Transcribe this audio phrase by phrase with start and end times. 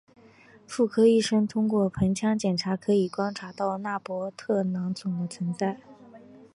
[0.65, 5.79] 妇科医生通过盆腔检查可以观察到纳博特囊肿的存在。